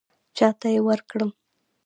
چاته 0.37 0.67
یې 0.75 0.79
ورکړم. 0.87 1.29